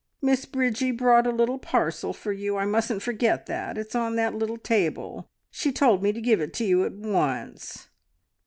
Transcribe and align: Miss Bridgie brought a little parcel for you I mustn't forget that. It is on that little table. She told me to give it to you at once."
Miss 0.19 0.45
Bridgie 0.47 0.89
brought 0.89 1.27
a 1.27 1.31
little 1.31 1.59
parcel 1.59 2.11
for 2.11 2.31
you 2.31 2.57
I 2.57 2.65
mustn't 2.65 3.03
forget 3.03 3.45
that. 3.45 3.77
It 3.77 3.85
is 3.89 3.93
on 3.93 4.15
that 4.15 4.33
little 4.33 4.57
table. 4.57 5.29
She 5.51 5.71
told 5.71 6.01
me 6.01 6.11
to 6.11 6.19
give 6.19 6.41
it 6.41 6.55
to 6.55 6.63
you 6.65 6.83
at 6.85 6.93
once." 6.93 7.87